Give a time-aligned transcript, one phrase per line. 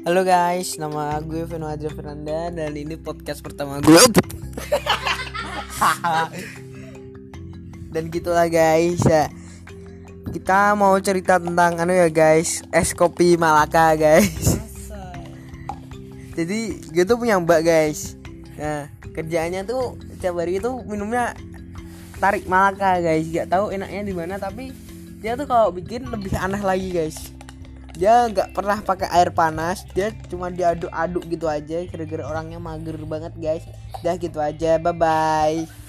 [0.00, 4.00] Halo guys, nama gue Vino Adria Fernanda dan ini podcast pertama gue.
[7.92, 9.28] dan gitulah guys ya.
[10.32, 14.56] Kita mau cerita tentang anu ya guys, es kopi Malaka guys.
[16.32, 18.16] Jadi gue tuh punya mbak guys.
[18.56, 21.36] Nah kerjaannya tuh setiap hari itu minumnya
[22.16, 23.28] tarik Malaka guys.
[23.28, 24.72] Gak tahu enaknya di mana tapi
[25.20, 27.36] dia tuh kalau bikin lebih aneh lagi guys
[27.96, 33.34] dia nggak pernah pakai air panas dia cuma diaduk-aduk gitu aja kira-kira orangnya mager banget
[33.38, 33.64] guys.
[34.00, 35.79] Dah gitu aja bye bye